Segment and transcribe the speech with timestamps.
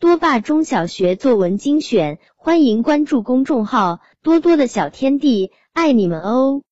[0.00, 6.62] 多霸中小学作文精选，欢迎关注公众号“多多的小天地”，爱你们哦！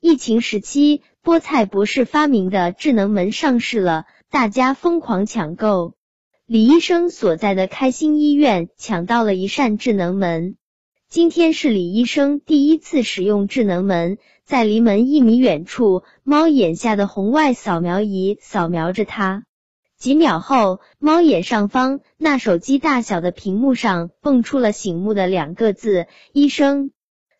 [0.00, 5.94] 疫情时期，菠菜博士发明的智能门上市了，大家疯狂抢购。
[6.44, 10.56] 李医生所在的开心医院抢到了一扇智能门。
[11.08, 19.44] 今天是李医生第一次使用智能门，在离门一米远处，猫眼下的红外扫描仪扫描着它。
[20.04, 26.90] 几秒后，猫眼上方那手机大小的屏幕上蹦出了醒目的两个字“医生”。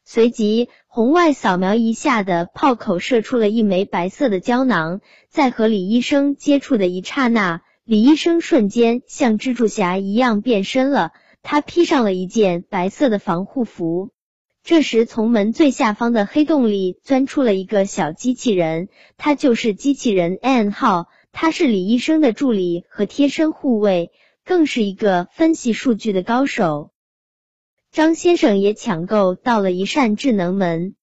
[0.02, 11.12] 随即，红外扫描仪下的炮口射出了一枚白色的胶囊，在和李医生接触的一刹那，李医生瞬间像蜘蛛侠一样变身了。
[11.42, 14.08] 他披上了一件白色的防护服。
[14.62, 18.88] 这时，从门最下方的黑洞里钻出了一个小机器人，
[19.18, 21.08] 它就是机器人 N 号。
[21.36, 24.12] 他是李医生的助理和贴身护卫，
[24.44, 26.92] 更是一个分析数据的高手。
[27.90, 30.94] 张先生也抢购到了一扇智能门。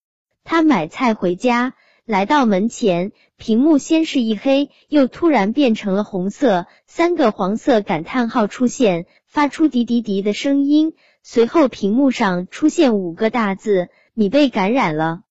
[0.45, 1.73] 他买菜回家，
[2.05, 10.93] 来到门前，屏幕先是一黑，又突然变成了红色，三个黄色感叹号出现，发出滴滴滴的声音。
[11.23, 15.23] 随后，屏幕上出现五个大字：“你被感染了。”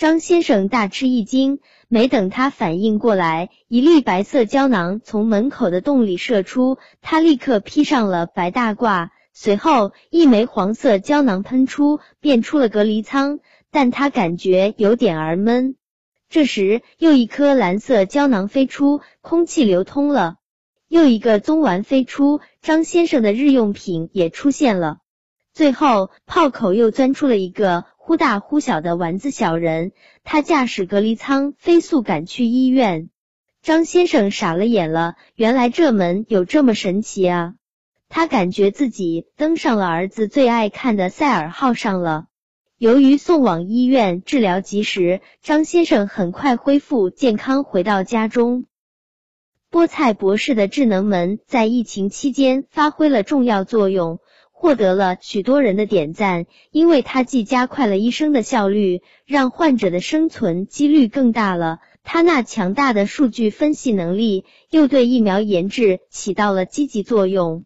[0.00, 9.10] 张先生大吃一惊，没等他反应过来，一粒白色胶囊从门口的洞里射出，他立刻披上了白大褂。
[9.34, 15.76] 随后，一枚黄色胶囊喷出，变出了隔离舱，但他感觉有点儿闷。
[16.30, 20.36] 这时，又一颗蓝色胶囊飞出，空气流通了，
[20.88, 25.00] 又一个棕丸飞出，张先生的日用品也出现了。
[25.52, 27.84] 最后，炮口又钻出了一个。
[28.10, 29.92] 忽大忽小的丸子小人，
[30.24, 33.08] 他驾驶隔离舱飞速赶去医院。
[33.62, 37.54] 张先生傻了眼了，原来这门有这么神奇啊！
[38.08, 42.24] 他感觉自己登上了儿子最爱看的赛尔号上了。
[42.78, 48.64] 由于送往医院治疗及时，张先生很快恢复健康，回到家中。
[49.70, 54.18] 菠菜博士的智能门在疫情期间发挥了重要作用。
[54.60, 61.78] 获得了许多人的点赞，因为它既加快了医生的效率，让患者的生存几率更大了。
[62.04, 67.64] 它那强大的数据分析能力，又对疫苗研制起到了积极作用。